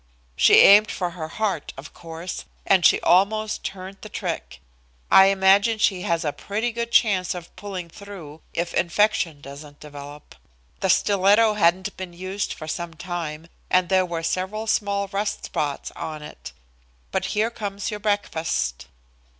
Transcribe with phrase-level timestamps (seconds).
[0.35, 4.59] She aimed for her heart, of course, and she almost turned the trick.
[5.11, 10.33] I imagine she has a pretty good chance of pulling through if infection doesn't develop.
[10.79, 15.91] The stiletto hadn't been used for some time, and there were several small rust spots
[15.91, 16.51] on it.
[17.11, 18.87] But here comes your breakfast."